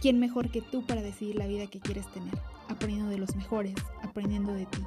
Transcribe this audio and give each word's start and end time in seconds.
¿Quién 0.00 0.20
mejor 0.20 0.50
que 0.50 0.60
tú 0.60 0.84
para 0.84 1.00
decidir 1.00 1.36
la 1.36 1.46
vida 1.46 1.68
que 1.68 1.80
quieres 1.80 2.06
tener? 2.12 2.34
Aprendiendo 2.68 3.10
de 3.10 3.16
los 3.16 3.34
mejores, 3.34 3.74
aprendiendo 4.02 4.52
de 4.52 4.66
ti, 4.66 4.84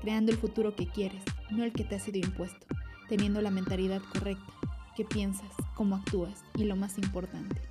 creando 0.00 0.32
el 0.32 0.38
futuro 0.38 0.74
que 0.74 0.88
quieres, 0.88 1.22
no 1.50 1.62
el 1.62 1.72
que 1.72 1.84
te 1.84 1.94
ha 1.94 2.00
sido 2.00 2.18
impuesto, 2.18 2.66
teniendo 3.08 3.40
la 3.40 3.52
mentalidad 3.52 4.02
correcta, 4.12 4.52
qué 4.96 5.04
piensas, 5.04 5.48
cómo 5.76 5.94
actúas 5.94 6.42
y 6.56 6.64
lo 6.64 6.74
más 6.74 6.98
importante, 6.98 7.62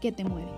qué 0.00 0.12
te 0.12 0.22
mueve. 0.22 0.52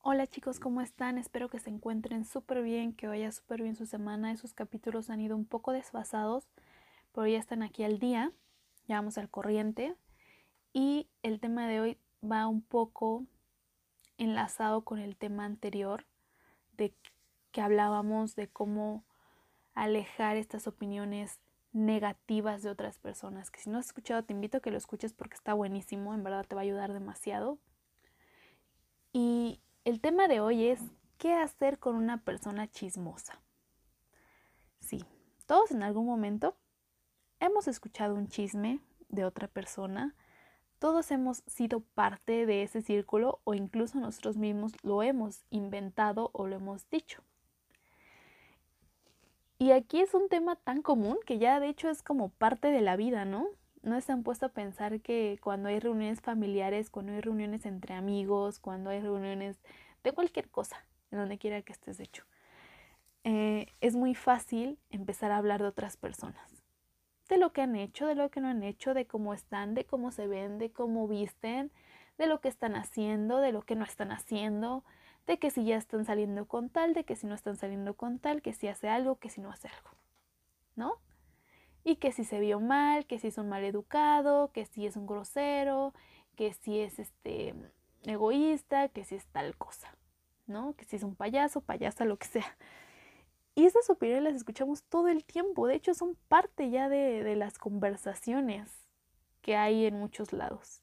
Hola 0.00 0.26
chicos, 0.26 0.58
¿cómo 0.58 0.80
están? 0.80 1.18
Espero 1.18 1.50
que 1.50 1.58
se 1.58 1.68
encuentren 1.68 2.24
súper 2.24 2.62
bien, 2.62 2.94
que 2.94 3.08
vaya 3.08 3.30
súper 3.30 3.62
bien 3.62 3.76
su 3.76 3.84
semana. 3.84 4.32
Esos 4.32 4.54
capítulos 4.54 5.10
han 5.10 5.20
ido 5.20 5.36
un 5.36 5.44
poco 5.44 5.72
desfasados, 5.72 6.48
pero 7.12 7.26
ya 7.26 7.38
están 7.38 7.62
aquí 7.62 7.84
al 7.84 7.98
día 7.98 8.32
ya 8.90 8.96
vamos 8.96 9.18
al 9.18 9.30
corriente. 9.30 9.94
Y 10.72 11.08
el 11.22 11.38
tema 11.38 11.68
de 11.68 11.80
hoy 11.80 11.98
va 12.22 12.48
un 12.48 12.60
poco 12.60 13.24
enlazado 14.18 14.82
con 14.82 14.98
el 14.98 15.16
tema 15.16 15.44
anterior 15.44 16.06
de 16.76 16.92
que 17.52 17.60
hablábamos 17.60 18.34
de 18.34 18.48
cómo 18.48 19.04
alejar 19.74 20.36
estas 20.36 20.66
opiniones 20.66 21.38
negativas 21.72 22.64
de 22.64 22.70
otras 22.70 22.98
personas. 22.98 23.52
Que 23.52 23.60
si 23.60 23.70
no 23.70 23.78
has 23.78 23.86
escuchado, 23.86 24.24
te 24.24 24.32
invito 24.32 24.58
a 24.58 24.60
que 24.60 24.72
lo 24.72 24.78
escuches 24.78 25.12
porque 25.12 25.36
está 25.36 25.54
buenísimo, 25.54 26.12
en 26.12 26.24
verdad 26.24 26.44
te 26.44 26.56
va 26.56 26.62
a 26.62 26.64
ayudar 26.64 26.92
demasiado. 26.92 27.58
Y 29.12 29.60
el 29.84 30.00
tema 30.00 30.26
de 30.26 30.40
hoy 30.40 30.66
es 30.66 30.80
qué 31.16 31.32
hacer 31.32 31.78
con 31.78 31.94
una 31.94 32.24
persona 32.24 32.68
chismosa. 32.68 33.40
Sí, 34.80 35.04
todos 35.46 35.70
en 35.70 35.84
algún 35.84 36.06
momento 36.06 36.56
hemos 37.40 37.66
escuchado 37.66 38.14
un 38.14 38.28
chisme 38.28 38.80
de 39.10 39.24
otra 39.24 39.48
persona, 39.48 40.14
todos 40.78 41.10
hemos 41.10 41.42
sido 41.46 41.80
parte 41.80 42.46
de 42.46 42.62
ese 42.62 42.80
círculo 42.80 43.40
o 43.44 43.52
incluso 43.52 44.00
nosotros 44.00 44.38
mismos 44.38 44.72
lo 44.82 45.02
hemos 45.02 45.44
inventado 45.50 46.30
o 46.32 46.46
lo 46.46 46.56
hemos 46.56 46.88
dicho. 46.88 47.22
Y 49.58 49.72
aquí 49.72 50.00
es 50.00 50.14
un 50.14 50.30
tema 50.30 50.56
tan 50.56 50.80
común 50.80 51.18
que 51.26 51.38
ya 51.38 51.60
de 51.60 51.68
hecho 51.68 51.90
es 51.90 52.02
como 52.02 52.30
parte 52.30 52.68
de 52.68 52.80
la 52.80 52.96
vida, 52.96 53.26
¿no? 53.26 53.48
No 53.82 53.98
han 54.08 54.22
puesto 54.22 54.46
a 54.46 54.50
pensar 54.50 55.00
que 55.00 55.38
cuando 55.42 55.68
hay 55.68 55.80
reuniones 55.80 56.22
familiares, 56.22 56.88
cuando 56.88 57.12
hay 57.12 57.20
reuniones 57.20 57.66
entre 57.66 57.94
amigos, 57.94 58.58
cuando 58.58 58.88
hay 58.88 59.00
reuniones 59.00 59.58
de 60.02 60.12
cualquier 60.12 60.48
cosa, 60.48 60.86
en 61.10 61.18
donde 61.18 61.36
quiera 61.36 61.60
que 61.60 61.72
estés 61.72 62.00
hecho, 62.00 62.24
eh, 63.24 63.66
es 63.82 63.96
muy 63.96 64.14
fácil 64.14 64.78
empezar 64.88 65.30
a 65.30 65.36
hablar 65.36 65.60
de 65.60 65.68
otras 65.68 65.98
personas 65.98 66.60
de 67.30 67.38
lo 67.38 67.52
que 67.52 67.62
han 67.62 67.76
hecho, 67.76 68.06
de 68.06 68.16
lo 68.16 68.28
que 68.28 68.40
no 68.40 68.48
han 68.48 68.64
hecho, 68.64 68.92
de 68.92 69.06
cómo 69.06 69.32
están, 69.32 69.74
de 69.74 69.84
cómo 69.84 70.10
se 70.10 70.26
ven, 70.26 70.58
de 70.58 70.70
cómo 70.70 71.06
visten, 71.06 71.70
de 72.18 72.26
lo 72.26 72.40
que 72.40 72.48
están 72.48 72.74
haciendo, 72.74 73.38
de 73.38 73.52
lo 73.52 73.62
que 73.62 73.76
no 73.76 73.84
están 73.84 74.10
haciendo, 74.10 74.84
de 75.28 75.38
que 75.38 75.50
si 75.50 75.64
ya 75.64 75.76
están 75.76 76.04
saliendo 76.04 76.46
con 76.46 76.68
tal, 76.68 76.92
de 76.92 77.04
que 77.04 77.14
si 77.14 77.28
no 77.28 77.36
están 77.36 77.56
saliendo 77.56 77.94
con 77.94 78.18
tal, 78.18 78.42
que 78.42 78.52
si 78.52 78.66
hace 78.66 78.88
algo, 78.88 79.20
que 79.20 79.30
si 79.30 79.40
no 79.40 79.50
hace 79.50 79.68
algo, 79.68 79.90
¿no? 80.74 80.98
Y 81.84 81.96
que 81.96 82.10
si 82.10 82.24
se 82.24 82.40
vio 82.40 82.58
mal, 82.58 83.06
que 83.06 83.20
si 83.20 83.28
es 83.28 83.38
un 83.38 83.48
mal 83.48 83.62
educado, 83.62 84.50
que 84.52 84.66
si 84.66 84.86
es 84.86 84.96
un 84.96 85.06
grosero, 85.06 85.94
que 86.34 86.52
si 86.52 86.80
es 86.80 86.98
este 86.98 87.54
egoísta, 88.02 88.88
que 88.88 89.04
si 89.04 89.14
es 89.14 89.26
tal 89.26 89.56
cosa, 89.56 89.94
¿no? 90.48 90.74
Que 90.74 90.84
si 90.84 90.96
es 90.96 91.04
un 91.04 91.14
payaso, 91.14 91.60
payasa, 91.60 92.04
lo 92.04 92.18
que 92.18 92.26
sea. 92.26 92.56
Y 93.60 93.66
esas 93.66 93.90
opiniones 93.90 94.22
las 94.22 94.36
escuchamos 94.36 94.84
todo 94.84 95.08
el 95.08 95.22
tiempo, 95.22 95.66
de 95.66 95.74
hecho 95.74 95.92
son 95.92 96.16
parte 96.28 96.70
ya 96.70 96.88
de, 96.88 97.36
las 97.36 97.58
conversaciones 97.58 98.72
que 99.42 99.54
hay 99.54 99.84
en 99.84 99.98
muchos 99.98 100.32
lados. 100.32 100.80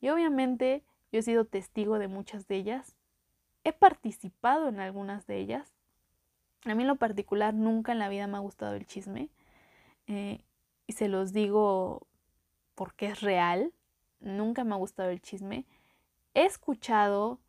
Y 0.00 0.10
obviamente 0.10 0.84
yo 1.10 1.18
he 1.18 1.22
sido 1.22 1.44
testigo 1.44 1.98
de 1.98 2.06
muchas 2.06 2.46
de 2.46 2.54
ellas, 2.54 2.94
he 3.64 3.72
participado 3.72 4.68
en 4.68 4.78
algunas 4.78 5.26
de 5.26 5.38
ellas. 5.38 5.74
A 6.64 6.76
mí 6.76 6.84
lo 6.84 6.94
particular 6.94 7.52
nunca 7.52 7.90
en 7.90 7.98
la 7.98 8.08
vida 8.08 8.28
me 8.28 8.36
ha 8.36 8.40
gustado 8.42 8.74
el 8.74 8.86
chisme. 8.86 9.28
Eh, 10.06 10.44
y 10.86 10.92
se 10.92 11.08
los 11.08 11.32
digo 11.32 12.06
porque 12.76 13.06
es 13.06 13.22
real. 13.22 13.72
Nunca 14.20 14.62
me 14.62 14.74
ha 14.74 14.78
gustado 14.78 15.10
el 15.10 15.20
chisme. 15.20 15.66
He 16.32 16.44
escuchado, 16.44 17.40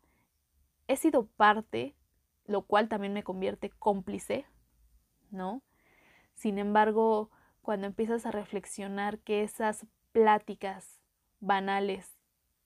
he 0.88 0.96
sido 0.96 1.26
parte, 1.36 1.94
lo 2.46 2.62
cual 2.62 2.88
también 2.88 3.12
me 3.12 3.22
convierte 3.22 3.70
cómplice 3.70 4.44
¿no? 5.30 5.62
Sin 6.34 6.58
embargo, 6.58 7.30
cuando 7.62 7.86
empiezas 7.86 8.26
a 8.26 8.30
reflexionar 8.30 9.18
que 9.18 9.42
esas 9.42 9.86
pláticas 10.12 11.00
banales 11.40 12.16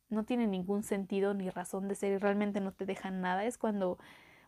no 0.08 0.24
tienen 0.24 0.50
ningún 0.50 0.82
sentido 0.82 1.34
ni 1.34 1.50
razón 1.50 1.88
de 1.88 1.94
ser 1.94 2.12
y 2.12 2.18
realmente 2.18 2.60
no 2.60 2.72
te 2.72 2.84
dejan 2.84 3.20
nada, 3.20 3.44
es 3.44 3.58
cuando 3.58 3.98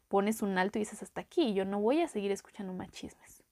pones 0.08 0.42
un 0.42 0.58
alto 0.58 0.78
y 0.78 0.82
dices 0.82 1.02
hasta 1.02 1.20
aquí, 1.20 1.54
yo 1.54 1.64
no 1.64 1.80
voy 1.80 2.00
a 2.02 2.08
seguir 2.08 2.32
escuchando 2.32 2.74
más 2.74 2.90
chismes. 2.90 3.42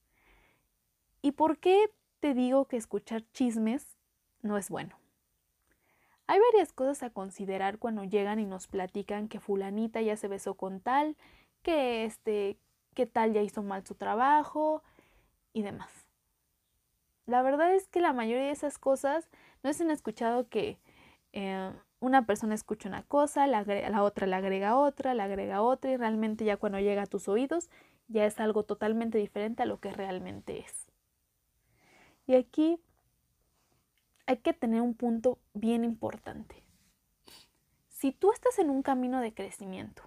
¿Y 1.22 1.32
por 1.32 1.58
qué 1.58 1.90
te 2.20 2.34
digo 2.34 2.66
que 2.66 2.76
escuchar 2.76 3.24
chismes 3.32 3.96
no 4.42 4.58
es 4.58 4.68
bueno? 4.68 4.96
Hay 6.26 6.38
varias 6.52 6.72
cosas 6.72 7.02
a 7.02 7.10
considerar 7.10 7.78
cuando 7.78 8.04
llegan 8.04 8.38
y 8.38 8.44
nos 8.44 8.68
platican 8.68 9.28
que 9.28 9.40
fulanita 9.40 10.00
ya 10.00 10.16
se 10.16 10.28
besó 10.28 10.54
con 10.54 10.80
tal, 10.80 11.16
que 11.62 12.04
este 12.04 12.56
qué 12.94 13.06
tal 13.06 13.32
ya 13.32 13.42
hizo 13.42 13.62
mal 13.62 13.86
su 13.86 13.94
trabajo 13.94 14.82
y 15.52 15.62
demás. 15.62 15.90
La 17.26 17.42
verdad 17.42 17.74
es 17.74 17.88
que 17.88 18.00
la 18.00 18.12
mayoría 18.12 18.46
de 18.46 18.50
esas 18.50 18.78
cosas 18.78 19.28
no 19.62 19.72
se 19.72 19.84
han 19.84 19.90
escuchado 19.90 20.48
que 20.48 20.78
eh, 21.32 21.72
una 22.00 22.26
persona 22.26 22.54
escucha 22.54 22.88
una 22.88 23.04
cosa, 23.04 23.46
la, 23.46 23.62
la 23.62 24.02
otra 24.02 24.26
le 24.26 24.34
agrega 24.34 24.76
otra, 24.76 25.14
le 25.14 25.22
agrega 25.22 25.62
otra 25.62 25.92
y 25.92 25.96
realmente 25.96 26.44
ya 26.44 26.56
cuando 26.56 26.80
llega 26.80 27.02
a 27.02 27.06
tus 27.06 27.28
oídos 27.28 27.70
ya 28.08 28.26
es 28.26 28.40
algo 28.40 28.64
totalmente 28.64 29.18
diferente 29.18 29.62
a 29.62 29.66
lo 29.66 29.78
que 29.78 29.92
realmente 29.92 30.58
es. 30.58 30.86
Y 32.26 32.34
aquí 32.34 32.80
hay 34.26 34.38
que 34.38 34.52
tener 34.52 34.80
un 34.80 34.94
punto 34.94 35.38
bien 35.54 35.84
importante. 35.84 36.62
Si 37.88 38.12
tú 38.12 38.32
estás 38.32 38.58
en 38.58 38.70
un 38.70 38.82
camino 38.82 39.20
de 39.20 39.34
crecimiento 39.34 40.02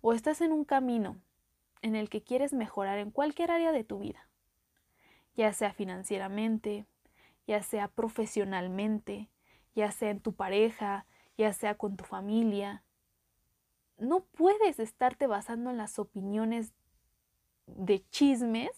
o 0.00 0.12
estás 0.12 0.40
en 0.40 0.52
un 0.52 0.64
camino 0.64 1.16
en 1.82 1.96
el 1.96 2.08
que 2.08 2.22
quieres 2.22 2.52
mejorar 2.52 2.98
en 2.98 3.10
cualquier 3.10 3.50
área 3.50 3.72
de 3.72 3.84
tu 3.84 3.98
vida, 3.98 4.28
ya 5.34 5.52
sea 5.52 5.72
financieramente, 5.72 6.86
ya 7.46 7.62
sea 7.62 7.88
profesionalmente, 7.88 9.30
ya 9.74 9.90
sea 9.90 10.10
en 10.10 10.20
tu 10.20 10.34
pareja, 10.34 11.06
ya 11.36 11.52
sea 11.52 11.76
con 11.76 11.96
tu 11.96 12.04
familia. 12.04 12.82
No 13.96 14.20
puedes 14.20 14.78
estarte 14.78 15.26
basando 15.26 15.70
en 15.70 15.76
las 15.76 15.98
opiniones 15.98 16.72
de 17.66 18.04
chismes 18.10 18.70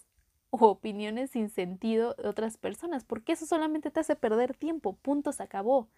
o 0.51 0.67
opiniones 0.67 1.31
sin 1.31 1.49
sentido 1.49 2.13
de 2.15 2.27
otras 2.27 2.57
personas, 2.57 3.03
porque 3.03 3.33
eso 3.33 3.45
solamente 3.45 3.89
te 3.89 3.99
hace 3.99 4.15
perder 4.15 4.55
tiempo, 4.55 4.93
punto, 4.93 5.31
se 5.31 5.43
acabó. 5.43 5.89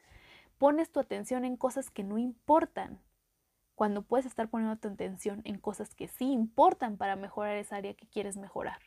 Pones 0.57 0.91
tu 0.91 0.99
atención 0.99 1.43
en 1.45 1.57
cosas 1.57 1.89
que 1.89 2.03
no 2.03 2.17
importan, 2.17 2.99
cuando 3.75 4.03
puedes 4.03 4.25
estar 4.25 4.49
poniendo 4.49 4.77
tu 4.77 4.87
atención 4.87 5.41
en 5.45 5.57
cosas 5.57 5.95
que 5.95 6.07
sí 6.07 6.31
importan 6.31 6.97
para 6.97 7.15
mejorar 7.15 7.57
esa 7.57 7.77
área 7.77 7.93
que 7.93 8.07
quieres 8.07 8.37
mejorar. 8.37 8.79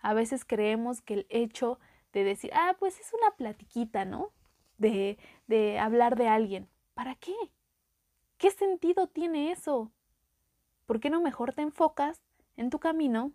A 0.00 0.14
veces 0.14 0.44
creemos 0.44 1.00
que 1.00 1.14
el 1.14 1.26
hecho 1.30 1.78
de 2.12 2.24
decir, 2.24 2.50
ah, 2.54 2.76
pues 2.78 3.00
es 3.00 3.12
una 3.14 3.30
platiquita, 3.36 4.04
¿no? 4.04 4.32
De, 4.78 5.18
de 5.46 5.78
hablar 5.78 6.16
de 6.16 6.28
alguien. 6.28 6.68
¿Para 6.94 7.14
qué? 7.14 7.34
¿Qué 8.36 8.50
sentido 8.50 9.06
tiene 9.06 9.52
eso? 9.52 9.92
¿Por 10.86 11.00
qué 11.00 11.08
no 11.08 11.22
mejor 11.22 11.54
te 11.54 11.62
enfocas 11.62 12.20
en 12.56 12.68
tu 12.68 12.78
camino? 12.80 13.32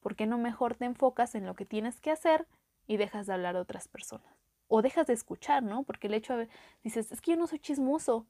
¿Por 0.00 0.16
qué 0.16 0.26
no 0.26 0.36
mejor 0.36 0.74
te 0.74 0.84
enfocas 0.84 1.34
en 1.34 1.46
lo 1.46 1.54
que 1.54 1.64
tienes 1.64 2.00
que 2.00 2.10
hacer 2.10 2.46
y 2.86 2.96
dejas 2.96 3.26
de 3.26 3.34
hablar 3.34 3.54
de 3.54 3.60
otras 3.60 3.88
personas? 3.88 4.34
O 4.66 4.82
dejas 4.82 5.06
de 5.06 5.12
escuchar, 5.12 5.62
¿no? 5.62 5.84
Porque 5.84 6.08
el 6.08 6.14
hecho 6.14 6.36
de, 6.36 6.48
dices, 6.82 7.12
es 7.12 7.20
que 7.20 7.30
yo 7.30 7.36
no 7.36 7.46
soy 7.46 7.60
chismoso, 7.60 8.26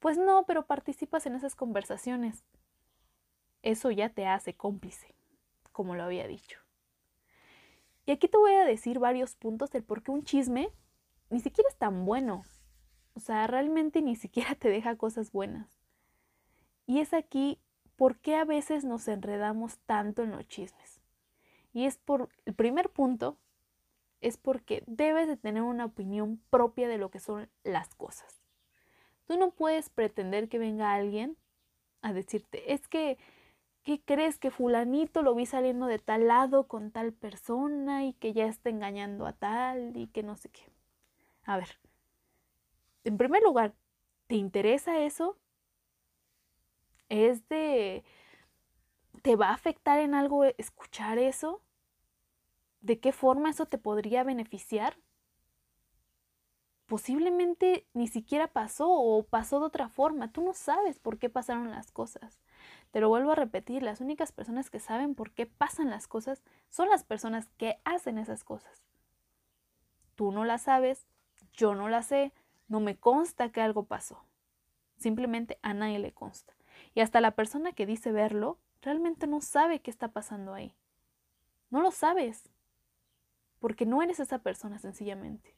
pues 0.00 0.18
no, 0.18 0.44
pero 0.46 0.66
participas 0.66 1.26
en 1.26 1.34
esas 1.34 1.54
conversaciones. 1.54 2.44
Eso 3.62 3.90
ya 3.90 4.08
te 4.08 4.26
hace 4.26 4.54
cómplice, 4.54 5.14
como 5.72 5.94
lo 5.94 6.04
había 6.04 6.26
dicho. 6.26 6.60
Y 8.06 8.12
aquí 8.12 8.28
te 8.28 8.38
voy 8.38 8.54
a 8.54 8.64
decir 8.64 8.98
varios 8.98 9.36
puntos 9.36 9.70
del 9.70 9.84
por 9.84 10.02
qué 10.02 10.10
un 10.10 10.24
chisme 10.24 10.70
ni 11.30 11.40
siquiera 11.40 11.68
es 11.68 11.76
tan 11.76 12.04
bueno. 12.04 12.44
O 13.14 13.20
sea, 13.20 13.46
realmente 13.46 14.00
ni 14.00 14.16
siquiera 14.16 14.54
te 14.54 14.68
deja 14.70 14.96
cosas 14.96 15.32
buenas. 15.32 15.68
Y 16.86 17.00
es 17.00 17.12
aquí 17.12 17.58
por 17.96 18.18
qué 18.18 18.36
a 18.36 18.44
veces 18.44 18.84
nos 18.84 19.08
enredamos 19.08 19.78
tanto 19.80 20.22
en 20.22 20.30
los 20.30 20.46
chismes. 20.48 21.00
Y 21.72 21.84
es 21.84 21.98
por 21.98 22.30
el 22.46 22.54
primer 22.54 22.90
punto 22.90 23.36
es 24.20 24.36
porque 24.36 24.82
debes 24.86 25.28
de 25.28 25.36
tener 25.36 25.62
una 25.62 25.84
opinión 25.84 26.40
propia 26.50 26.88
de 26.88 26.98
lo 26.98 27.10
que 27.10 27.20
son 27.20 27.48
las 27.62 27.94
cosas. 27.94 28.37
Tú 29.28 29.36
no 29.36 29.50
puedes 29.50 29.90
pretender 29.90 30.48
que 30.48 30.58
venga 30.58 30.94
alguien 30.94 31.36
a 32.02 32.14
decirte, 32.14 32.72
es 32.72 32.88
que, 32.88 33.18
¿qué 33.84 34.00
crees 34.02 34.38
que 34.38 34.50
fulanito 34.50 35.22
lo 35.22 35.34
vi 35.34 35.46
saliendo 35.46 35.86
de 35.86 35.98
tal 35.98 36.28
lado 36.28 36.66
con 36.66 36.90
tal 36.90 37.12
persona 37.12 38.06
y 38.06 38.14
que 38.14 38.32
ya 38.32 38.46
está 38.46 38.70
engañando 38.70 39.26
a 39.26 39.34
tal 39.34 39.96
y 39.96 40.06
que 40.08 40.22
no 40.22 40.34
sé 40.36 40.48
qué? 40.48 40.62
A 41.44 41.58
ver, 41.58 41.78
en 43.04 43.18
primer 43.18 43.42
lugar, 43.42 43.74
¿te 44.28 44.36
interesa 44.36 44.98
eso? 45.00 45.36
¿Es 47.10 47.46
de... 47.48 48.04
¿Te 49.22 49.36
va 49.36 49.48
a 49.50 49.54
afectar 49.54 49.98
en 50.00 50.14
algo 50.14 50.44
escuchar 50.44 51.18
eso? 51.18 51.62
¿De 52.80 52.98
qué 52.98 53.12
forma 53.12 53.50
eso 53.50 53.66
te 53.66 53.78
podría 53.78 54.24
beneficiar? 54.24 54.96
Posiblemente 56.88 57.86
ni 57.92 58.08
siquiera 58.08 58.48
pasó 58.48 58.90
o 58.90 59.22
pasó 59.22 59.60
de 59.60 59.66
otra 59.66 59.90
forma. 59.90 60.32
Tú 60.32 60.40
no 60.40 60.54
sabes 60.54 60.98
por 60.98 61.18
qué 61.18 61.28
pasaron 61.28 61.70
las 61.70 61.92
cosas. 61.92 62.40
Te 62.92 63.00
lo 63.00 63.10
vuelvo 63.10 63.32
a 63.32 63.34
repetir, 63.34 63.82
las 63.82 64.00
únicas 64.00 64.32
personas 64.32 64.70
que 64.70 64.80
saben 64.80 65.14
por 65.14 65.32
qué 65.32 65.44
pasan 65.44 65.90
las 65.90 66.08
cosas 66.08 66.42
son 66.70 66.88
las 66.88 67.04
personas 67.04 67.46
que 67.58 67.78
hacen 67.84 68.16
esas 68.16 68.42
cosas. 68.42 68.86
Tú 70.14 70.32
no 70.32 70.46
las 70.46 70.62
sabes, 70.62 71.06
yo 71.52 71.74
no 71.74 71.90
la 71.90 72.02
sé, 72.02 72.32
no 72.68 72.80
me 72.80 72.96
consta 72.96 73.52
que 73.52 73.60
algo 73.60 73.84
pasó. 73.84 74.24
Simplemente 74.96 75.58
a 75.60 75.74
nadie 75.74 75.98
le 75.98 76.12
consta. 76.14 76.54
Y 76.94 77.00
hasta 77.00 77.20
la 77.20 77.32
persona 77.32 77.72
que 77.72 77.84
dice 77.84 78.12
verlo 78.12 78.58
realmente 78.80 79.26
no 79.26 79.42
sabe 79.42 79.80
qué 79.80 79.90
está 79.90 80.08
pasando 80.08 80.54
ahí. 80.54 80.74
No 81.68 81.82
lo 81.82 81.90
sabes. 81.90 82.48
Porque 83.58 83.84
no 83.84 84.02
eres 84.02 84.20
esa 84.20 84.38
persona 84.38 84.78
sencillamente. 84.78 85.57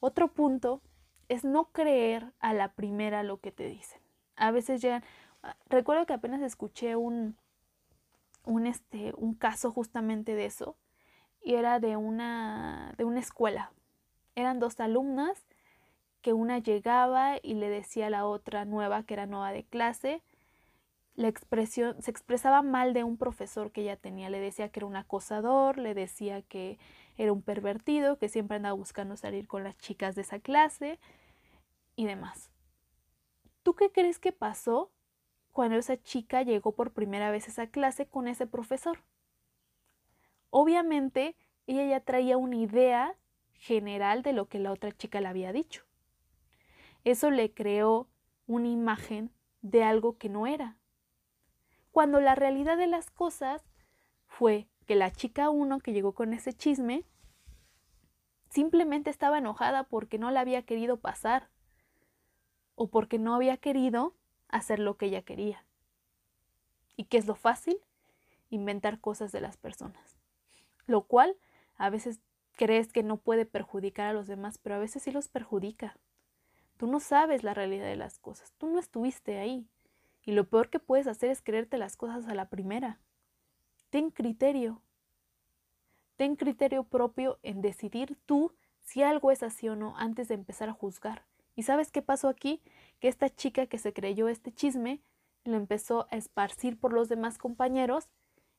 Otro 0.00 0.28
punto 0.28 0.80
es 1.28 1.44
no 1.44 1.66
creer 1.66 2.32
a 2.40 2.52
la 2.52 2.72
primera 2.72 3.22
lo 3.22 3.38
que 3.38 3.52
te 3.52 3.68
dicen. 3.68 4.00
A 4.36 4.50
veces 4.50 4.82
llegan, 4.82 5.04
recuerdo 5.68 6.06
que 6.06 6.14
apenas 6.14 6.42
escuché 6.42 6.96
un, 6.96 7.36
un, 8.44 8.66
este, 8.66 9.12
un 9.16 9.34
caso 9.34 9.70
justamente 9.70 10.34
de 10.34 10.46
eso 10.46 10.76
y 11.42 11.54
era 11.54 11.78
de 11.78 11.96
una, 11.96 12.94
de 12.98 13.04
una 13.04 13.20
escuela. 13.20 13.72
Eran 14.34 14.58
dos 14.58 14.80
alumnas 14.80 15.46
que 16.22 16.32
una 16.32 16.58
llegaba 16.58 17.36
y 17.42 17.54
le 17.54 17.68
decía 17.68 18.08
a 18.08 18.10
la 18.10 18.26
otra 18.26 18.64
nueva, 18.64 19.04
que 19.04 19.14
era 19.14 19.26
nueva 19.26 19.52
de 19.52 19.64
clase, 19.64 20.22
la 21.14 21.28
expresión, 21.28 22.00
se 22.00 22.10
expresaba 22.10 22.62
mal 22.62 22.94
de 22.94 23.04
un 23.04 23.16
profesor 23.16 23.72
que 23.72 23.82
ella 23.82 23.96
tenía, 23.96 24.30
le 24.30 24.40
decía 24.40 24.70
que 24.70 24.80
era 24.80 24.86
un 24.86 24.96
acosador, 24.96 25.78
le 25.78 25.94
decía 25.94 26.42
que 26.42 26.78
era 27.20 27.34
un 27.34 27.42
pervertido, 27.42 28.16
que 28.16 28.30
siempre 28.30 28.56
andaba 28.56 28.74
buscando 28.74 29.14
salir 29.14 29.46
con 29.46 29.62
las 29.62 29.76
chicas 29.76 30.14
de 30.14 30.22
esa 30.22 30.38
clase 30.38 30.98
y 31.94 32.06
demás. 32.06 32.50
¿Tú 33.62 33.74
qué 33.74 33.92
crees 33.92 34.18
que 34.18 34.32
pasó 34.32 34.90
cuando 35.52 35.76
esa 35.76 36.02
chica 36.02 36.40
llegó 36.40 36.72
por 36.72 36.94
primera 36.94 37.30
vez 37.30 37.46
a 37.46 37.50
esa 37.50 37.66
clase 37.66 38.06
con 38.06 38.26
ese 38.26 38.46
profesor? 38.46 39.00
Obviamente, 40.48 41.36
ella 41.66 41.84
ya 41.84 42.00
traía 42.00 42.38
una 42.38 42.56
idea 42.56 43.14
general 43.52 44.22
de 44.22 44.32
lo 44.32 44.48
que 44.48 44.58
la 44.58 44.72
otra 44.72 44.90
chica 44.90 45.20
le 45.20 45.28
había 45.28 45.52
dicho. 45.52 45.84
Eso 47.04 47.30
le 47.30 47.52
creó 47.52 48.08
una 48.46 48.68
imagen 48.68 49.30
de 49.60 49.84
algo 49.84 50.16
que 50.16 50.30
no 50.30 50.46
era. 50.46 50.78
Cuando 51.90 52.18
la 52.18 52.34
realidad 52.34 52.78
de 52.78 52.86
las 52.86 53.10
cosas 53.10 53.62
fue 54.26 54.68
que 54.86 54.94
la 54.94 55.10
chica 55.10 55.50
uno 55.50 55.80
que 55.80 55.92
llegó 55.92 56.14
con 56.14 56.32
ese 56.32 56.54
chisme 56.54 57.04
simplemente 58.50 59.10
estaba 59.10 59.38
enojada 59.38 59.84
porque 59.84 60.18
no 60.18 60.30
la 60.30 60.40
había 60.40 60.62
querido 60.62 60.98
pasar 60.98 61.48
o 62.74 62.88
porque 62.88 63.18
no 63.18 63.34
había 63.34 63.56
querido 63.56 64.14
hacer 64.48 64.78
lo 64.78 64.96
que 64.96 65.06
ella 65.06 65.22
quería. 65.22 65.64
¿Y 66.96 67.04
qué 67.04 67.18
es 67.18 67.26
lo 67.26 67.34
fácil? 67.34 67.78
Inventar 68.50 69.00
cosas 69.00 69.32
de 69.32 69.40
las 69.40 69.56
personas. 69.56 70.18
Lo 70.86 71.02
cual 71.02 71.36
a 71.76 71.88
veces 71.88 72.20
crees 72.52 72.92
que 72.92 73.02
no 73.02 73.16
puede 73.16 73.46
perjudicar 73.46 74.08
a 74.08 74.12
los 74.12 74.26
demás, 74.26 74.58
pero 74.58 74.74
a 74.74 74.78
veces 74.78 75.02
sí 75.02 75.12
los 75.12 75.28
perjudica. 75.28 75.96
Tú 76.76 76.86
no 76.86 77.00
sabes 77.00 77.42
la 77.42 77.54
realidad 77.54 77.86
de 77.86 77.96
las 77.96 78.18
cosas, 78.18 78.52
tú 78.58 78.68
no 78.68 78.78
estuviste 78.78 79.38
ahí. 79.38 79.68
Y 80.24 80.32
lo 80.32 80.48
peor 80.48 80.68
que 80.68 80.78
puedes 80.78 81.06
hacer 81.06 81.30
es 81.30 81.40
creerte 81.40 81.78
las 81.78 81.96
cosas 81.96 82.26
a 82.28 82.34
la 82.34 82.50
primera. 82.50 83.00
Ten 83.90 84.10
criterio. 84.10 84.82
Ten 86.20 86.36
criterio 86.36 86.84
propio 86.84 87.38
en 87.42 87.62
decidir 87.62 88.18
tú 88.26 88.52
si 88.82 89.02
algo 89.02 89.30
es 89.30 89.42
así 89.42 89.70
o 89.70 89.74
no 89.74 89.96
antes 89.96 90.28
de 90.28 90.34
empezar 90.34 90.68
a 90.68 90.74
juzgar. 90.74 91.24
¿Y 91.56 91.62
sabes 91.62 91.90
qué 91.90 92.02
pasó 92.02 92.28
aquí? 92.28 92.60
Que 92.98 93.08
esta 93.08 93.34
chica 93.34 93.64
que 93.64 93.78
se 93.78 93.94
creyó 93.94 94.28
este 94.28 94.52
chisme 94.52 95.00
lo 95.44 95.56
empezó 95.56 96.08
a 96.10 96.18
esparcir 96.18 96.78
por 96.78 96.92
los 96.92 97.08
demás 97.08 97.38
compañeros 97.38 98.10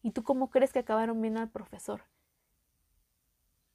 y 0.02 0.10
tú 0.10 0.24
cómo 0.24 0.50
crees 0.50 0.74
que 0.74 0.80
acabaron 0.80 1.22
viendo 1.22 1.40
al 1.40 1.52
profesor 1.52 2.02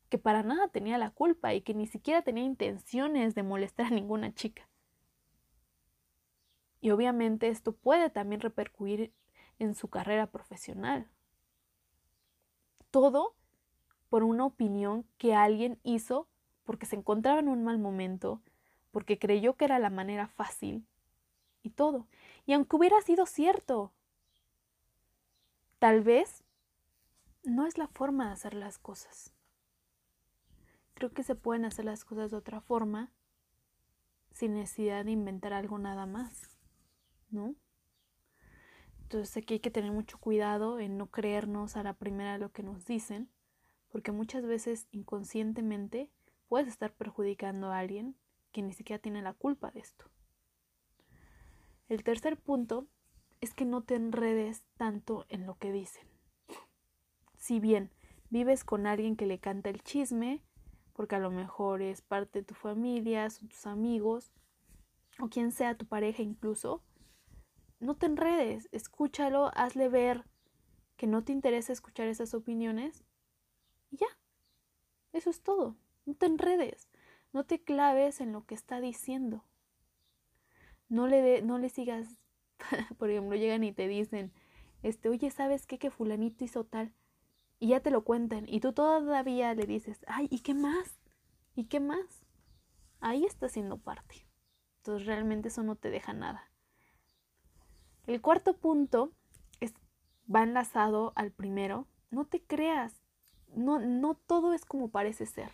que 0.08 0.18
para 0.18 0.42
nada 0.42 0.66
tenía 0.66 0.98
la 0.98 1.10
culpa 1.10 1.54
y 1.54 1.60
que 1.60 1.72
ni 1.72 1.86
siquiera 1.86 2.22
tenía 2.22 2.42
intenciones 2.42 3.36
de 3.36 3.44
molestar 3.44 3.86
a 3.86 3.90
ninguna 3.90 4.34
chica. 4.34 4.68
Y 6.80 6.90
obviamente 6.90 7.50
esto 7.50 7.70
puede 7.70 8.10
también 8.10 8.40
repercutir 8.40 9.12
en 9.60 9.76
su 9.76 9.86
carrera 9.86 10.26
profesional. 10.26 11.08
Todo 12.90 13.36
por 14.08 14.22
una 14.22 14.44
opinión 14.44 15.06
que 15.18 15.34
alguien 15.34 15.78
hizo 15.82 16.28
porque 16.64 16.86
se 16.86 16.96
encontraba 16.96 17.40
en 17.40 17.48
un 17.48 17.62
mal 17.64 17.78
momento, 17.78 18.42
porque 18.90 19.18
creyó 19.18 19.56
que 19.56 19.66
era 19.66 19.78
la 19.78 19.90
manera 19.90 20.26
fácil 20.26 20.86
y 21.62 21.70
todo. 21.70 22.06
Y 22.44 22.52
aunque 22.52 22.76
hubiera 22.76 23.00
sido 23.02 23.26
cierto, 23.26 23.92
tal 25.78 26.02
vez 26.02 26.44
no 27.44 27.66
es 27.66 27.78
la 27.78 27.86
forma 27.86 28.26
de 28.26 28.32
hacer 28.32 28.54
las 28.54 28.78
cosas 28.78 29.32
creo 30.96 31.12
que 31.12 31.22
se 31.22 31.34
pueden 31.34 31.66
hacer 31.66 31.84
las 31.84 32.04
cosas 32.04 32.30
de 32.30 32.38
otra 32.38 32.62
forma 32.62 33.12
sin 34.32 34.54
necesidad 34.54 35.04
de 35.04 35.10
inventar 35.10 35.52
algo 35.52 35.78
nada 35.78 36.06
más, 36.06 36.56
¿no? 37.30 37.54
Entonces 39.02 39.36
aquí 39.36 39.54
hay 39.54 39.60
que 39.60 39.70
tener 39.70 39.92
mucho 39.92 40.18
cuidado 40.18 40.80
en 40.80 40.96
no 40.96 41.10
creernos 41.10 41.76
a 41.76 41.82
la 41.82 41.92
primera 41.92 42.38
lo 42.38 42.50
que 42.50 42.62
nos 42.62 42.86
dicen, 42.86 43.28
porque 43.96 44.12
muchas 44.12 44.44
veces 44.44 44.88
inconscientemente 44.92 46.10
puedes 46.48 46.68
estar 46.68 46.92
perjudicando 46.92 47.72
a 47.72 47.78
alguien 47.78 48.14
que 48.52 48.60
ni 48.60 48.74
siquiera 48.74 49.00
tiene 49.00 49.22
la 49.22 49.32
culpa 49.32 49.70
de 49.70 49.80
esto. 49.80 50.04
El 51.88 52.04
tercer 52.04 52.36
punto 52.36 52.88
es 53.40 53.54
que 53.54 53.64
no 53.64 53.84
te 53.84 53.94
enredes 53.94 54.66
tanto 54.76 55.24
en 55.30 55.46
lo 55.46 55.54
que 55.54 55.72
dicen. 55.72 56.06
Si 57.38 57.58
bien 57.58 57.90
vives 58.28 58.64
con 58.64 58.86
alguien 58.86 59.16
que 59.16 59.24
le 59.24 59.38
canta 59.38 59.70
el 59.70 59.82
chisme, 59.82 60.42
porque 60.92 61.14
a 61.14 61.18
lo 61.18 61.30
mejor 61.30 61.80
es 61.80 62.02
parte 62.02 62.40
de 62.40 62.44
tu 62.44 62.54
familia, 62.54 63.30
son 63.30 63.48
tus 63.48 63.66
amigos 63.66 64.30
o 65.20 65.30
quien 65.30 65.52
sea 65.52 65.78
tu 65.78 65.86
pareja 65.86 66.20
incluso, 66.20 66.82
no 67.80 67.96
te 67.96 68.04
enredes, 68.04 68.68
escúchalo, 68.72 69.50
hazle 69.54 69.88
ver 69.88 70.26
que 70.98 71.06
no 71.06 71.24
te 71.24 71.32
interesa 71.32 71.72
escuchar 71.72 72.08
esas 72.08 72.34
opiniones 72.34 73.05
y 73.90 73.96
ya, 73.98 74.06
eso 75.12 75.30
es 75.30 75.42
todo, 75.42 75.76
no 76.04 76.14
te 76.14 76.26
enredes, 76.26 76.88
no 77.32 77.44
te 77.44 77.62
claves 77.62 78.20
en 78.20 78.32
lo 78.32 78.44
que 78.44 78.54
está 78.54 78.80
diciendo, 78.80 79.44
no 80.88 81.06
le, 81.06 81.42
no 81.42 81.58
le 81.58 81.68
sigas, 81.68 82.08
por 82.98 83.10
ejemplo, 83.10 83.36
llegan 83.36 83.64
y 83.64 83.72
te 83.72 83.88
dicen, 83.88 84.32
este, 84.82 85.08
oye, 85.08 85.30
¿sabes 85.30 85.66
qué? 85.66 85.78
Que 85.78 85.90
fulanito 85.90 86.44
hizo 86.44 86.64
tal 86.64 86.92
y 87.58 87.68
ya 87.68 87.80
te 87.80 87.90
lo 87.90 88.04
cuentan 88.04 88.44
y 88.48 88.60
tú 88.60 88.72
todavía 88.72 89.54
le 89.54 89.66
dices, 89.66 90.04
ay, 90.06 90.28
¿y 90.30 90.40
qué 90.40 90.54
más? 90.54 90.98
¿Y 91.54 91.64
qué 91.64 91.80
más? 91.80 92.24
Ahí 93.00 93.24
está 93.24 93.48
siendo 93.48 93.78
parte. 93.78 94.26
Entonces 94.78 95.06
realmente 95.06 95.48
eso 95.48 95.62
no 95.62 95.76
te 95.76 95.90
deja 95.90 96.12
nada. 96.12 96.50
El 98.06 98.20
cuarto 98.20 98.56
punto 98.56 99.12
es, 99.60 99.74
va 100.32 100.42
enlazado 100.42 101.12
al 101.16 101.32
primero. 101.32 101.88
No 102.10 102.26
te 102.26 102.42
creas. 102.42 102.94
No, 103.54 103.78
no 103.78 104.14
todo 104.14 104.52
es 104.52 104.64
como 104.64 104.88
parece 104.88 105.26
ser. 105.26 105.50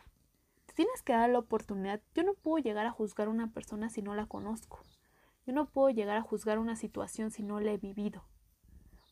tienes 0.75 1.03
que 1.03 1.13
dar 1.13 1.31
la 1.31 1.39
oportunidad. 1.39 2.01
Yo 2.15 2.23
no 2.23 2.35
puedo 2.35 2.63
llegar 2.63 2.87
a 2.87 2.91
juzgar 2.91 3.29
una 3.29 3.53
persona 3.53 3.91
si 3.91 4.03
no 4.03 4.15
la 4.15 4.27
conozco. 4.27 4.81
Yo 5.47 5.53
no 5.53 5.67
puedo 5.67 5.91
llegar 5.91 6.17
a 6.17 6.23
juzgar 6.23 6.59
una 6.59 6.77
situación 6.77 7.31
si 7.31 7.43
no 7.43 7.61
la 7.61 7.73
he 7.73 7.79
vivido. 7.79 8.25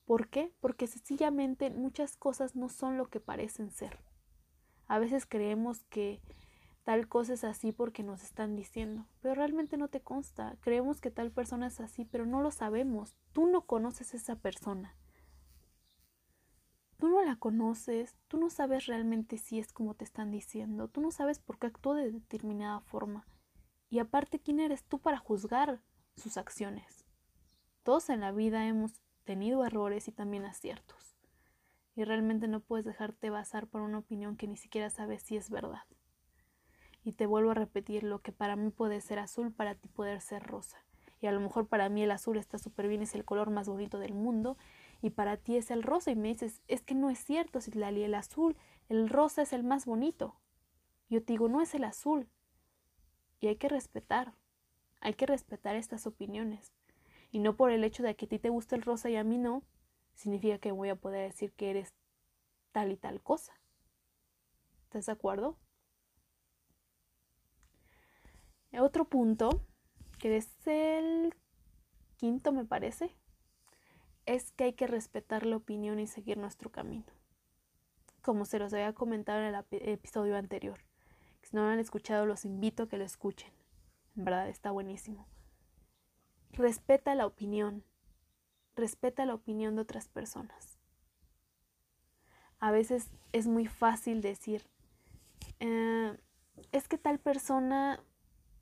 ¿Por 0.07 0.29
qué? 0.29 0.53
Porque 0.61 0.87
sencillamente 0.87 1.71
muchas 1.71 2.17
cosas 2.17 2.57
no 2.57 2.69
son 2.69 2.97
lo 2.97 3.09
que 3.09 3.21
parecen 3.21 3.71
ser. 3.71 3.99
A 4.89 4.99
veces 4.99 5.27
creemos 5.27 5.85
que 5.85 6.21
tal 6.85 7.07
cosa 7.07 7.35
es 7.35 7.45
así 7.45 7.71
porque 7.71 8.03
nos 8.03 8.25
están 8.25 8.57
diciendo, 8.57 9.07
pero 9.21 9.37
realmente 9.37 9.77
no 9.77 9.87
te 9.87 10.01
consta. 10.01 10.57
Creemos 10.63 11.01
que 11.01 11.13
tal 11.13 11.31
persona 11.31 11.69
es 11.69 11.79
así, 11.79 12.05
pero 12.05 12.27
no 12.27 12.43
lo 12.43 12.51
sabemos. 12.51 13.15
Tú 13.33 13.47
no 13.47 13.63
conoces 13.63 14.15
esa 14.15 14.35
persona. 14.37 14.97
Tú 17.01 17.09
no 17.09 17.25
la 17.25 17.37
conoces, 17.37 18.15
tú 18.29 18.37
no 18.37 18.51
sabes 18.51 18.85
realmente 18.85 19.39
si 19.39 19.59
es 19.59 19.73
como 19.73 19.95
te 19.95 20.05
están 20.05 20.31
diciendo, 20.31 20.87
tú 20.89 21.01
no 21.01 21.11
sabes 21.11 21.39
por 21.39 21.59
qué 21.59 21.67
actuó 21.67 21.95
de 21.95 22.13
determinada 22.13 22.81
forma. 22.81 23.27
Y 23.89 24.01
aparte, 24.01 24.39
¿quién 24.39 24.61
eres 24.61 24.85
tú 24.85 24.99
para 24.99 25.17
juzgar 25.17 25.81
sus 26.15 26.37
acciones? 26.37 27.07
Todos 27.85 28.11
en 28.11 28.21
la 28.21 28.33
vida 28.33 28.67
hemos 28.67 29.01
tenido 29.25 29.65
errores 29.65 30.09
y 30.09 30.13
también 30.13 30.45
aciertos. 30.45 31.17
Y 31.97 32.05
realmente 32.05 32.49
no 32.49 32.61
puedes 32.61 32.85
dejarte 32.85 33.31
basar 33.31 33.67
por 33.67 33.81
una 33.81 34.01
opinión 34.01 34.37
que 34.37 34.47
ni 34.47 34.59
siquiera 34.59 34.91
sabes 34.91 35.23
si 35.23 35.39
es 35.39 35.49
verdad. 35.49 35.85
Y 37.03 37.13
te 37.13 37.25
vuelvo 37.25 37.53
a 37.53 37.55
repetir, 37.55 38.03
lo 38.03 38.21
que 38.21 38.33
para 38.33 38.57
mí 38.57 38.69
puede 38.69 39.01
ser 39.01 39.21
azul, 39.21 39.55
para 39.55 39.75
ti 39.75 39.89
puede 39.89 40.21
ser 40.21 40.43
rosa. 40.43 40.85
Y 41.23 41.29
a 41.29 41.33
lo 41.33 41.41
mejor 41.41 41.67
para 41.67 41.89
mí 41.89 42.03
el 42.03 42.11
azul 42.11 42.37
está 42.37 42.59
súper 42.59 42.89
bien, 42.89 43.01
es 43.01 43.15
el 43.15 43.25
color 43.25 43.49
más 43.49 43.71
bonito 43.71 43.99
del 43.99 44.13
mundo. 44.13 44.59
Y 45.03 45.11
para 45.11 45.37
ti 45.37 45.57
es 45.57 45.71
el 45.71 45.83
rosa. 45.83 46.11
Y 46.11 46.17
me 46.17 46.29
dices, 46.29 46.63
es 46.69 46.83
que 46.83 46.95
no 46.95 47.11
es 47.11 47.19
cierto, 47.19 47.61
Citlali, 47.61 48.05
el 48.05 48.15
azul, 48.15 48.57
el 48.89 49.09
rosa 49.09 49.43
es 49.43 49.53
el 49.53 49.65
más 49.65 49.87
bonito. 49.87 50.37
Yo 51.09 51.23
te 51.23 51.33
digo, 51.33 51.49
no 51.49 51.61
es 51.61 51.75
el 51.75 51.85
azul. 51.85 52.29
Y 53.41 53.49
hay 53.49 53.57
que 53.57 53.69
respetar. 53.69 54.35
Hay 55.01 55.15
que 55.15 55.27
respetar 55.27 55.77
estas 55.77 56.07
opiniones. 56.07 56.73
Y 57.33 57.39
no 57.39 57.57
por 57.57 57.71
el 57.71 57.85
hecho 57.85 58.03
de 58.03 58.15
que 58.17 58.27
a 58.27 58.29
ti 58.29 58.39
te 58.39 58.51
guste 58.51 58.77
el 58.77 58.83
rosa 58.83 59.09
y 59.09 59.17
a 59.17 59.25
mí 59.25 59.39
no, 59.39 59.63
significa 60.15 60.59
que 60.59 60.73
voy 60.73 60.89
a 60.91 60.97
poder 60.97 61.31
decir 61.31 61.53
que 61.53 61.71
eres 61.71 61.95
tal 62.73 62.93
y 62.93 62.97
tal 62.97 63.23
cosa. 63.23 63.55
¿Estás 64.85 65.07
de 65.07 65.13
acuerdo? 65.13 65.57
Otro 68.79 69.05
punto, 69.05 69.65
que 70.19 70.37
es 70.37 70.49
el 70.67 71.35
quinto 72.17 72.53
me 72.53 72.65
parece, 72.65 73.17
es 74.31 74.53
que 74.53 74.65
hay 74.65 74.73
que 74.75 74.87
respetar 74.87 75.45
la 75.45 75.57
opinión 75.57 75.99
y 75.99 76.07
seguir 76.07 76.39
nuestro 76.39 76.71
camino. 76.71 77.07
Como 78.23 78.45
se 78.45 78.59
los 78.59 78.73
había 78.73 78.93
comentado 78.93 79.41
en 79.41 79.55
el 79.55 79.65
episodio 79.71 80.37
anterior. 80.37 80.79
Si 81.43 81.57
no 81.57 81.63
lo 81.63 81.69
han 81.69 81.81
escuchado, 81.81 82.27
los 82.27 82.45
invito 82.45 82.85
a 82.85 82.89
que 82.89 82.97
lo 82.97 83.05
escuchen. 83.05 83.51
En 84.17 84.25
verdad 84.25 84.49
está 84.49 84.71
buenísimo. 84.71 85.27
Respeta 86.53 87.15
la 87.15 87.27
opinión. 87.27 87.83
Respeta 88.77 89.27
la 89.27 89.35
opinión 89.35 89.75
de 89.75 89.83
otras 89.83 90.09
personas. 90.09 90.79
A 92.61 92.71
veces 92.71 93.11
es 93.33 93.49
muy 93.49 93.67
fácil 93.67 94.21
decir, 94.21 94.65
eh, 95.59 96.17
es 96.73 96.87
que 96.89 96.99
tal 96.99 97.19
persona 97.19 98.01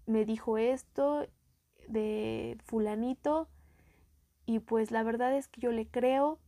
me 0.06 0.24
dijo 0.24 0.56
esto 0.56 1.26
de 1.88 2.56
fulanito 2.64 3.48
y 4.48 4.60
pues 4.60 4.90
la 4.90 5.02
verdad 5.02 5.36
es 5.36 5.46
que 5.46 5.60
yo 5.60 5.72
le 5.72 5.86
creo 5.86 6.38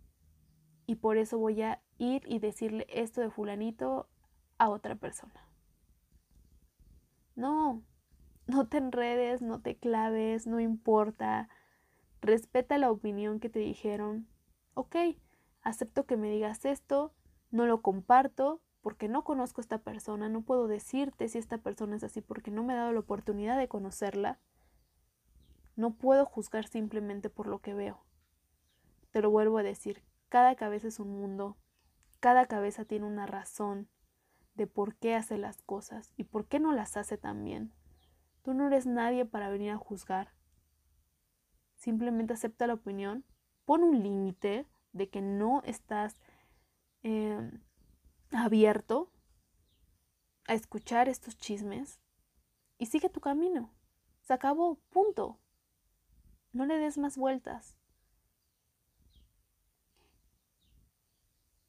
y 0.86 0.94
por 0.94 1.18
eso 1.18 1.36
voy 1.36 1.60
a 1.60 1.82
ir 1.98 2.22
y 2.24 2.38
decirle 2.38 2.86
esto 2.88 3.20
de 3.20 3.30
fulanito 3.30 4.08
a 4.56 4.70
otra 4.70 4.94
persona. 4.94 5.46
No, 7.36 7.82
no 8.46 8.66
te 8.66 8.78
enredes, 8.78 9.42
no 9.42 9.60
te 9.60 9.76
claves, 9.76 10.46
no 10.46 10.60
importa. 10.60 11.50
Respeta 12.22 12.78
la 12.78 12.90
opinión 12.90 13.38
que 13.38 13.50
te 13.50 13.58
dijeron. 13.58 14.26
Ok, 14.72 14.96
acepto 15.60 16.06
que 16.06 16.16
me 16.16 16.30
digas 16.30 16.64
esto, 16.64 17.12
no 17.50 17.66
lo 17.66 17.82
comparto 17.82 18.62
porque 18.80 19.08
no 19.08 19.24
conozco 19.24 19.60
a 19.60 19.64
esta 19.64 19.82
persona, 19.82 20.30
no 20.30 20.40
puedo 20.40 20.68
decirte 20.68 21.28
si 21.28 21.36
esta 21.36 21.58
persona 21.58 21.96
es 21.96 22.04
así 22.04 22.22
porque 22.22 22.50
no 22.50 22.64
me 22.64 22.72
he 22.72 22.76
dado 22.76 22.92
la 22.92 23.00
oportunidad 23.00 23.58
de 23.58 23.68
conocerla. 23.68 24.38
No 25.80 25.94
puedo 25.94 26.26
juzgar 26.26 26.68
simplemente 26.68 27.30
por 27.30 27.46
lo 27.46 27.60
que 27.60 27.72
veo. 27.72 28.04
Te 29.12 29.22
lo 29.22 29.30
vuelvo 29.30 29.56
a 29.56 29.62
decir, 29.62 30.02
cada 30.28 30.54
cabeza 30.54 30.88
es 30.88 31.00
un 31.00 31.08
mundo, 31.08 31.56
cada 32.20 32.44
cabeza 32.44 32.84
tiene 32.84 33.06
una 33.06 33.24
razón 33.24 33.88
de 34.56 34.66
por 34.66 34.94
qué 34.96 35.14
hace 35.14 35.38
las 35.38 35.62
cosas 35.62 36.12
y 36.18 36.24
por 36.24 36.44
qué 36.44 36.60
no 36.60 36.74
las 36.74 36.98
hace 36.98 37.16
tan 37.16 37.42
bien. 37.44 37.72
Tú 38.42 38.52
no 38.52 38.66
eres 38.66 38.84
nadie 38.84 39.24
para 39.24 39.48
venir 39.48 39.70
a 39.70 39.78
juzgar. 39.78 40.34
Simplemente 41.76 42.34
acepta 42.34 42.66
la 42.66 42.74
opinión, 42.74 43.24
pon 43.64 43.82
un 43.82 44.02
límite 44.02 44.66
de 44.92 45.08
que 45.08 45.22
no 45.22 45.62
estás 45.64 46.20
em, 47.02 47.62
abierto 48.32 49.10
a 50.46 50.52
escuchar 50.52 51.08
estos 51.08 51.38
chismes 51.38 52.02
y 52.76 52.84
sigue 52.84 53.08
tu 53.08 53.20
camino. 53.20 53.72
Se 54.20 54.34
acabó, 54.34 54.78
punto. 54.90 55.38
No 56.52 56.66
le 56.66 56.78
des 56.78 56.98
más 56.98 57.16
vueltas. 57.16 57.76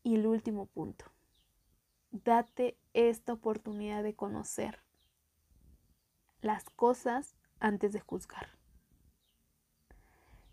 Y 0.04 0.16
el 0.16 0.26
último 0.26 0.66
punto. 0.66 1.06
Date 2.12 2.78
esta 2.94 3.34
oportunidad 3.34 4.04
de 4.04 4.16
conocer 4.16 4.80
las 6.42 6.70
cosas 6.72 7.36
antes 7.60 7.94
de 7.94 8.00
juzgar. 8.00 8.50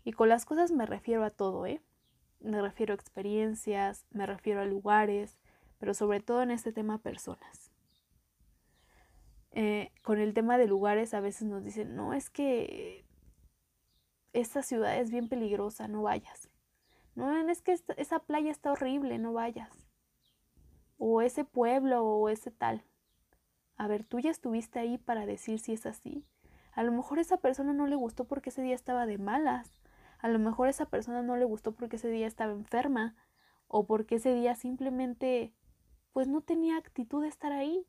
Y 0.03 0.13
con 0.13 0.29
las 0.29 0.45
cosas 0.45 0.71
me 0.71 0.85
refiero 0.85 1.23
a 1.23 1.31
todo, 1.31 1.65
¿eh? 1.65 1.81
Me 2.39 2.61
refiero 2.61 2.93
a 2.93 2.95
experiencias, 2.95 4.05
me 4.11 4.25
refiero 4.25 4.61
a 4.61 4.65
lugares, 4.65 5.37
pero 5.79 5.93
sobre 5.93 6.21
todo 6.21 6.41
en 6.41 6.51
este 6.51 6.71
tema 6.71 6.99
personas. 6.99 7.71
Eh, 9.51 9.91
con 10.03 10.19
el 10.19 10.33
tema 10.33 10.57
de 10.57 10.67
lugares 10.67 11.13
a 11.13 11.19
veces 11.19 11.47
nos 11.47 11.63
dicen, 11.63 11.95
no, 11.95 12.13
es 12.13 12.29
que 12.29 13.03
esta 14.33 14.61
ciudad 14.61 14.97
es 14.97 15.11
bien 15.11 15.27
peligrosa, 15.27 15.87
no 15.87 16.03
vayas. 16.03 16.49
No, 17.15 17.49
es 17.49 17.61
que 17.61 17.77
esa 17.97 18.19
playa 18.19 18.51
está 18.51 18.71
horrible, 18.71 19.17
no 19.17 19.33
vayas. 19.33 19.87
O 20.97 21.21
ese 21.21 21.43
pueblo 21.43 22.05
o 22.05 22.29
ese 22.29 22.51
tal. 22.51 22.83
A 23.75 23.87
ver, 23.87 24.03
tú 24.03 24.19
ya 24.19 24.29
estuviste 24.29 24.79
ahí 24.79 24.97
para 24.97 25.25
decir 25.25 25.59
si 25.59 25.73
es 25.73 25.85
así. 25.85 26.25
A 26.73 26.83
lo 26.83 26.91
mejor 26.91 27.19
esa 27.19 27.37
persona 27.37 27.73
no 27.73 27.87
le 27.87 27.95
gustó 27.95 28.25
porque 28.25 28.49
ese 28.49 28.61
día 28.61 28.75
estaba 28.75 29.05
de 29.05 29.17
malas. 29.17 29.73
A 30.19 30.27
lo 30.27 30.39
mejor 30.39 30.67
esa 30.67 30.85
persona 30.85 31.21
no 31.21 31.35
le 31.37 31.45
gustó 31.45 31.73
porque 31.73 31.95
ese 31.95 32.09
día 32.09 32.27
estaba 32.27 32.51
enferma. 32.51 33.15
O 33.67 33.85
porque 33.85 34.15
ese 34.15 34.33
día 34.33 34.55
simplemente 34.55 35.53
pues 36.13 36.27
no 36.27 36.41
tenía 36.41 36.77
actitud 36.77 37.21
de 37.21 37.29
estar 37.29 37.51
ahí. 37.51 37.85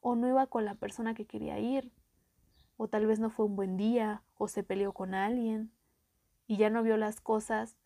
O 0.00 0.16
no 0.16 0.28
iba 0.28 0.46
con 0.46 0.64
la 0.64 0.74
persona 0.74 1.14
que 1.14 1.26
quería 1.26 1.58
ir. 1.58 1.92
O 2.80 2.88
tal 2.88 3.06
vez 3.06 3.20
no 3.20 3.30
fue 3.30 3.46
un 3.46 3.56
buen 3.56 3.76
día. 3.76 4.22
O 4.36 4.48
se 4.48 4.62
peleó 4.62 4.92
con 4.92 5.14
alguien. 5.14 5.72
Y 6.46 6.56
ya 6.56 6.70
no 6.70 6.82
vio 6.82 6.96
las 6.96 7.20
cosas 7.20 7.76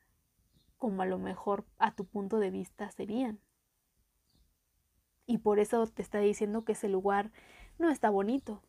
como 0.78 1.02
a 1.02 1.06
lo 1.06 1.18
mejor 1.18 1.64
a 1.78 1.94
tu 1.94 2.04
punto 2.04 2.38
de 2.38 2.50
vista 2.50 2.90
serían 2.90 3.40
y 5.26 5.38
por 5.38 5.58
eso 5.58 5.86
te 5.86 6.02
está 6.02 6.18
diciendo 6.18 6.64
que 6.64 6.72
ese 6.72 6.88
lugar 6.88 7.30
no 7.78 7.90
está 7.90 8.10
bonito. 8.10 8.62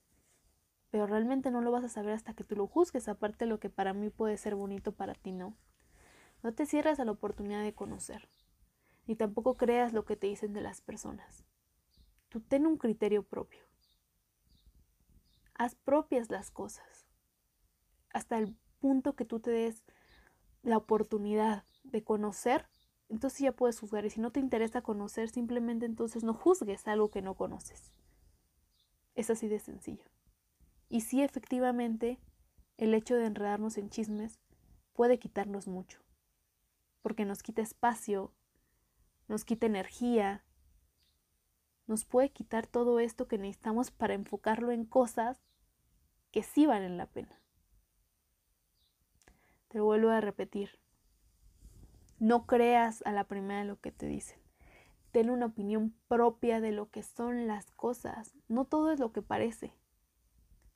Pero 0.89 1.08
realmente 1.08 1.51
no 1.51 1.62
lo 1.62 1.72
vas 1.72 1.84
a 1.84 1.89
saber 1.89 2.13
hasta 2.13 2.34
que 2.34 2.44
tú 2.44 2.55
lo 2.55 2.67
juzgues, 2.67 3.08
aparte 3.08 3.46
de 3.46 3.50
lo 3.50 3.60
que 3.60 3.70
para 3.70 3.94
mí 3.94 4.10
puede 4.10 4.38
ser 4.38 4.55
bonito, 4.55 4.94
para 4.94 5.13
ti 5.13 5.32
no. 5.32 5.58
No 6.44 6.53
te 6.53 6.65
cierres 6.65 7.00
a 7.00 7.05
la 7.05 7.12
oportunidad 7.12 7.63
de 7.63 7.74
conocer, 7.74 8.29
ni 9.05 9.15
tampoco 9.15 9.58
creas 9.58 9.94
lo 9.94 10.05
que 10.05 10.15
te 10.15 10.27
dicen 10.27 10.53
de 10.53 10.62
las 10.62 10.82
personas. 10.82 11.44
Tú 12.29 12.39
ten 12.39 12.65
un 12.65 12.77
criterio 12.77 13.24
propio. 13.24 13.64
Haz 15.55 15.75
propias 15.75 16.29
las 16.29 16.51
cosas, 16.51 17.07
hasta 18.12 18.38
el 18.38 18.55
punto 18.79 19.15
que 19.15 19.25
tú 19.25 19.39
te 19.39 19.51
des 19.51 19.83
la 20.62 20.77
oportunidad 20.77 21.65
de 21.83 22.03
conocer 22.03 22.67
entonces 23.09 23.39
ya 23.39 23.51
puedes 23.51 23.79
juzgar. 23.79 24.05
Y 24.05 24.09
si 24.09 24.19
no 24.19 24.31
te 24.31 24.39
interesa 24.39 24.81
conocer, 24.81 25.29
simplemente 25.29 25.85
entonces 25.85 26.24
no 26.24 26.33
juzgues 26.33 26.88
algo 26.88 27.09
que 27.09 27.21
no 27.21 27.35
conoces. 27.35 27.91
Es 29.15 29.29
así 29.29 29.47
de 29.47 29.59
sencillo. 29.59 30.05
Y 30.89 31.01
sí, 31.01 31.21
efectivamente, 31.21 32.19
el 32.77 32.93
hecho 32.93 33.15
de 33.15 33.25
enredarnos 33.25 33.77
en 33.77 33.89
chismes 33.89 34.39
puede 34.93 35.19
quitarnos 35.19 35.67
mucho. 35.67 36.00
Porque 37.01 37.25
nos 37.25 37.43
quita 37.43 37.62
espacio, 37.62 38.33
nos 39.27 39.45
quita 39.45 39.67
energía, 39.67 40.43
nos 41.88 42.06
puede 42.06 42.32
quitar 42.32 42.68
todo 42.68 43.00
esto 43.00 43.27
que 43.27 43.38
necesitamos 43.38 43.92
para 43.92 44.13
enfocarlo 44.13 44.72
en 44.72 44.86
cosas 44.86 45.42
que 46.32 46.44
sí 46.44 46.65
valen 46.65 46.98
la 46.98 47.06
pena. 47.06 47.42
Te 49.70 49.80
vuelvo 49.80 50.10
a 50.10 50.22
repetir, 50.22 50.80
no 52.20 52.46
creas 52.46 53.01
a 53.06 53.12
la 53.12 53.25
primera 53.25 53.63
lo 53.65 53.80
que 53.80 53.92
te 53.92 54.08
dicen. 54.08 54.39
Ten 55.12 55.30
una 55.30 55.48
opinión 55.48 55.96
propia 56.08 56.62
de 56.62 56.72
lo 56.72 56.89
que 56.89 57.04
son 57.04 57.48
las 57.48 57.72
cosas. 57.72 58.34
No 58.48 58.65
todo 58.65 58.92
es 58.92 59.00
lo 59.00 59.12
que 59.12 59.22
parece. 59.22 59.74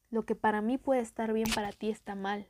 Lo 0.10 0.26
que 0.26 0.36
para 0.36 0.62
mí 0.62 0.78
puede 0.78 1.02
estar 1.02 1.34
bien, 1.34 1.48
para 1.54 1.72
ti 1.72 1.90
está 1.90 2.16
mal. 2.16 2.50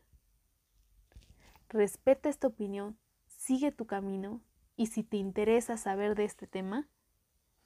Respeta 1.67 2.29
esta 2.29 2.47
opinión, 2.47 2.97
sigue 3.27 3.71
tu 3.71 3.85
camino 3.85 4.41
y 4.75 4.87
si 4.87 5.03
te 5.03 5.17
interesa 5.17 5.77
saber 5.77 6.15
de 6.15 6.25
este 6.25 6.47
tema, 6.47 6.89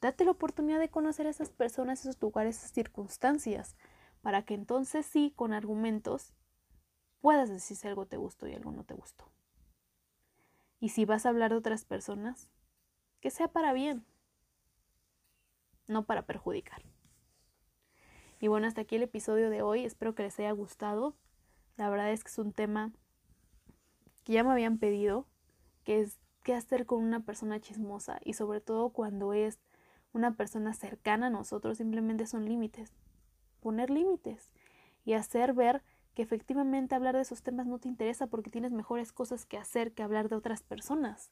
date 0.03 0.25
la 0.25 0.31
oportunidad 0.31 0.79
de 0.79 0.89
conocer 0.89 1.27
a 1.27 1.29
esas 1.29 1.49
personas, 1.49 2.01
esos 2.01 2.21
lugares, 2.21 2.57
esas 2.57 2.73
circunstancias, 2.73 3.77
para 4.21 4.43
que 4.43 4.53
entonces 4.53 5.05
sí, 5.05 5.31
con 5.33 5.53
argumentos, 5.53 6.33
puedas 7.21 7.49
decir 7.49 7.77
si 7.77 7.87
algo 7.87 8.05
te 8.05 8.17
gustó 8.17 8.45
y 8.47 8.53
algo 8.53 8.73
no 8.73 8.83
te 8.83 8.93
gustó. 8.93 9.31
Y 10.81 10.89
si 10.89 11.05
vas 11.05 11.25
a 11.25 11.29
hablar 11.29 11.51
de 11.51 11.57
otras 11.57 11.85
personas, 11.85 12.49
que 13.21 13.31
sea 13.31 13.47
para 13.47 13.71
bien, 13.71 14.05
no 15.87 16.05
para 16.05 16.25
perjudicar. 16.25 16.83
Y 18.41 18.49
bueno, 18.49 18.67
hasta 18.67 18.81
aquí 18.81 18.97
el 18.97 19.03
episodio 19.03 19.49
de 19.49 19.61
hoy. 19.61 19.85
Espero 19.85 20.15
que 20.15 20.23
les 20.23 20.37
haya 20.37 20.51
gustado. 20.51 21.15
La 21.77 21.89
verdad 21.89 22.11
es 22.11 22.25
que 22.25 22.29
es 22.29 22.37
un 22.37 22.51
tema 22.51 22.91
que 24.25 24.33
ya 24.33 24.43
me 24.43 24.51
habían 24.51 24.79
pedido, 24.79 25.27
que 25.85 26.01
es 26.01 26.19
qué 26.43 26.53
hacer 26.53 26.85
con 26.85 27.01
una 27.01 27.21
persona 27.21 27.61
chismosa 27.61 28.19
y 28.21 28.33
sobre 28.33 28.59
todo 28.59 28.89
cuando 28.89 29.31
es 29.31 29.59
una 30.13 30.35
persona 30.35 30.73
cercana 30.73 31.27
a 31.27 31.31
nosotros, 31.31 31.77
simplemente 31.77 32.25
son 32.25 32.45
límites. 32.45 32.93
poner 33.59 33.89
límites 33.89 34.51
y 35.05 35.13
hacer 35.13 35.53
ver 35.53 35.83
que 36.13 36.21
efectivamente 36.21 36.95
hablar 36.95 37.15
de 37.15 37.21
esos 37.21 37.41
temas 37.43 37.65
no 37.65 37.79
te 37.79 37.87
interesa 37.87 38.27
porque 38.27 38.49
tienes 38.49 38.71
mejores 38.71 39.11
cosas 39.11 39.45
que 39.45 39.57
hacer 39.57 39.93
que 39.93 40.03
hablar 40.03 40.29
de 40.29 40.35
otras 40.35 40.61
personas. 40.63 41.31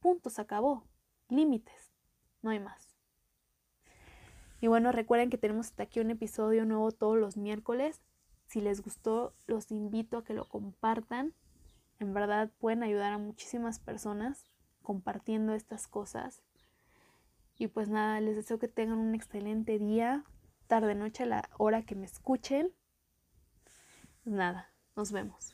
Punto, 0.00 0.30
se 0.30 0.40
acabó. 0.40 0.84
Límites. 1.28 1.92
No 2.42 2.50
hay 2.50 2.60
más. 2.60 2.94
Y 4.60 4.66
bueno, 4.66 4.92
recuerden 4.92 5.30
que 5.30 5.38
tenemos 5.38 5.66
hasta 5.66 5.82
aquí 5.82 6.00
un 6.00 6.10
episodio 6.10 6.64
nuevo 6.64 6.92
todos 6.92 7.18
los 7.18 7.36
miércoles. 7.36 8.00
Si 8.46 8.60
les 8.60 8.82
gustó, 8.82 9.34
los 9.46 9.70
invito 9.70 10.18
a 10.18 10.24
que 10.24 10.34
lo 10.34 10.48
compartan. 10.48 11.34
En 11.98 12.14
verdad 12.14 12.50
pueden 12.58 12.82
ayudar 12.82 13.12
a 13.12 13.18
muchísimas 13.18 13.78
personas 13.78 14.44
compartiendo 14.82 15.54
estas 15.54 15.86
cosas. 15.86 16.42
Y 17.56 17.68
pues 17.68 17.88
nada, 17.88 18.20
les 18.20 18.36
deseo 18.36 18.58
que 18.58 18.68
tengan 18.68 18.98
un 18.98 19.14
excelente 19.14 19.78
día, 19.78 20.24
tarde, 20.66 20.94
noche, 20.94 21.22
a 21.22 21.26
la 21.26 21.50
hora 21.56 21.82
que 21.82 21.94
me 21.94 22.06
escuchen. 22.06 22.72
Nada, 24.24 24.72
nos 24.96 25.12
vemos. 25.12 25.53